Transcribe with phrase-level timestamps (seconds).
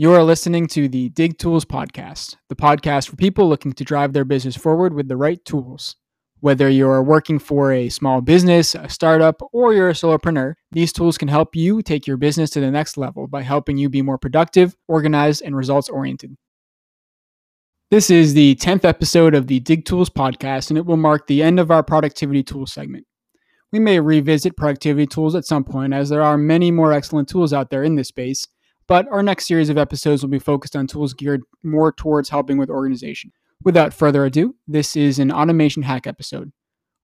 [0.00, 4.14] You are listening to the Dig Tools Podcast, the podcast for people looking to drive
[4.14, 5.96] their business forward with the right tools.
[6.38, 11.18] Whether you're working for a small business, a startup, or you're a solopreneur, these tools
[11.18, 14.16] can help you take your business to the next level by helping you be more
[14.16, 16.34] productive, organized, and results oriented.
[17.90, 21.42] This is the 10th episode of the Dig Tools podcast, and it will mark the
[21.42, 23.04] end of our productivity tools segment.
[23.70, 27.52] We may revisit productivity tools at some point, as there are many more excellent tools
[27.52, 28.46] out there in this space,
[28.90, 32.58] but our next series of episodes will be focused on tools geared more towards helping
[32.58, 33.30] with organization.
[33.62, 36.50] Without further ado, this is an automation hack episode.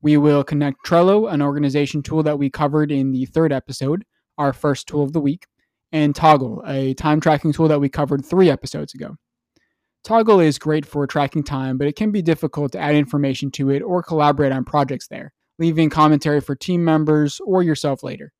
[0.00, 4.06] We will connect Trello, an organization tool that we covered in the third episode,
[4.38, 5.46] our first tool of the week,
[5.92, 9.16] and Toggl, a time tracking tool that we covered three episodes ago.
[10.06, 13.68] Toggl is great for tracking time, but it can be difficult to add information to
[13.68, 18.32] it or collaborate on projects there, leaving commentary for team members or yourself later.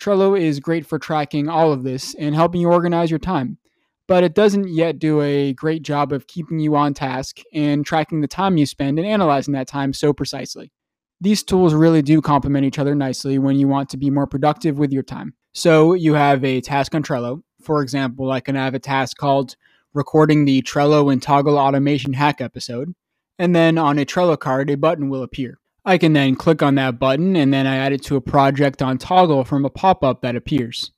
[0.00, 3.58] Trello is great for tracking all of this and helping you organize your time,
[4.06, 8.20] but it doesn't yet do a great job of keeping you on task and tracking
[8.20, 10.72] the time you spend and analyzing that time so precisely.
[11.20, 14.78] These tools really do complement each other nicely when you want to be more productive
[14.78, 15.34] with your time.
[15.52, 17.42] So you have a task on Trello.
[17.60, 19.56] For example, I can have a task called
[19.94, 22.94] recording the Trello and Toggl automation hack episode.
[23.36, 25.58] And then on a Trello card, a button will appear.
[25.88, 28.82] I can then click on that button and then I add it to a project
[28.82, 30.92] on Toggl from a pop up that appears.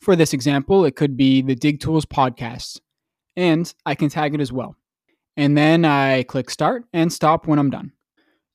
[0.00, 2.80] For this example, it could be the Dig Tools podcast,
[3.36, 4.74] and I can tag it as well.
[5.36, 7.92] And then I click start and stop when I'm done.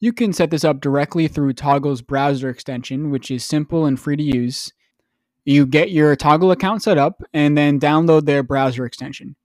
[0.01, 4.17] You can set this up directly through Toggl's browser extension, which is simple and free
[4.17, 4.73] to use.
[5.45, 9.37] You get your Toggl account set up and then download their browser extension.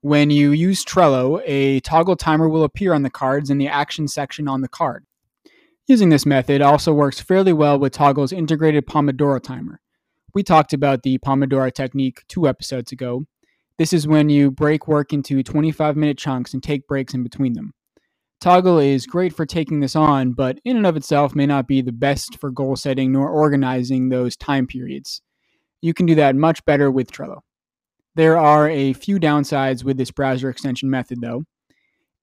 [0.00, 4.06] When you use Trello, a Toggl timer will appear on the cards in the action
[4.06, 5.04] section on the card.
[5.88, 9.80] Using this method also works fairly well with Toggl's integrated Pomodoro timer.
[10.32, 13.26] We talked about the Pomodoro technique two episodes ago.
[13.78, 17.54] This is when you break work into 25 minute chunks and take breaks in between
[17.54, 17.72] them.
[18.40, 21.80] Toggl is great for taking this on, but in and of itself may not be
[21.80, 25.20] the best for goal setting nor organizing those time periods.
[25.80, 27.40] You can do that much better with Trello.
[28.14, 31.44] There are a few downsides with this browser extension method, though.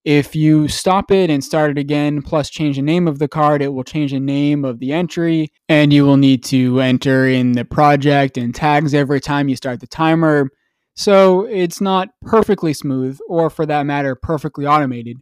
[0.06, 3.62] If you stop it and start it again, plus change the name of the card,
[3.62, 7.52] it will change the name of the entry, and you will need to enter in
[7.52, 10.50] the project and tags every time you start the timer.
[10.96, 15.18] So it's not perfectly smooth, or for that matter, perfectly automated.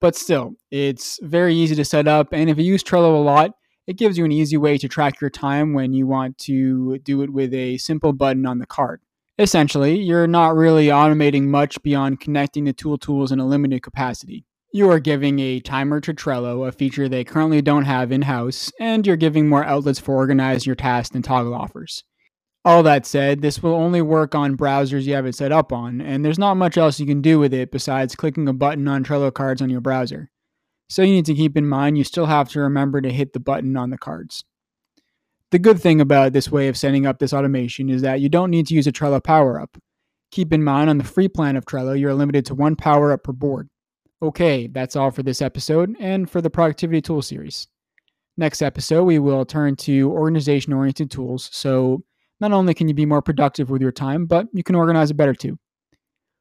[0.00, 3.52] But still, it's very easy to set up, and if you use Trello a lot,
[3.86, 7.22] it gives you an easy way to track your time when you want to do
[7.22, 9.00] it with a simple button on the card.
[9.38, 14.46] Essentially, you're not really automating much beyond connecting the tool tools in a limited capacity.
[14.72, 18.72] You are giving a timer to Trello, a feature they currently don't have in house,
[18.80, 22.02] and you're giving more outlets for organizing your tasks than Toggl offers.
[22.64, 26.00] All that said, this will only work on browsers you have it set up on,
[26.00, 29.04] and there's not much else you can do with it besides clicking a button on
[29.04, 30.30] Trello cards on your browser.
[30.88, 33.40] So you need to keep in mind you still have to remember to hit the
[33.40, 34.44] button on the cards.
[35.52, 38.50] The good thing about this way of setting up this automation is that you don't
[38.50, 39.76] need to use a Trello power up.
[40.32, 43.22] Keep in mind on the free plan of Trello, you're limited to one power up
[43.22, 43.68] per board.
[44.20, 47.68] Okay, that's all for this episode and for the Productivity Tool series.
[48.36, 51.48] Next episode, we will turn to organization oriented tools.
[51.52, 52.02] So,
[52.40, 55.16] not only can you be more productive with your time, but you can organize it
[55.16, 55.58] better too.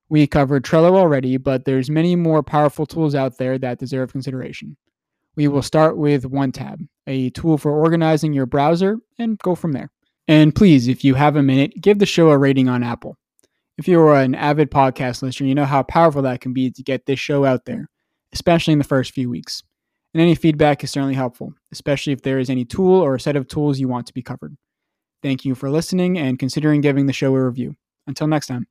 [0.09, 4.77] We covered Trello already, but there's many more powerful tools out there that deserve consideration.
[5.35, 9.91] We will start with OneTab, a tool for organizing your browser, and go from there.
[10.27, 13.16] And please, if you have a minute, give the show a rating on Apple.
[13.77, 17.05] If you're an avid podcast listener, you know how powerful that can be to get
[17.05, 17.89] this show out there,
[18.33, 19.63] especially in the first few weeks.
[20.13, 23.35] And any feedback is certainly helpful, especially if there is any tool or a set
[23.35, 24.55] of tools you want to be covered.
[25.21, 27.75] Thank you for listening and considering giving the show a review.
[28.07, 28.67] Until next time.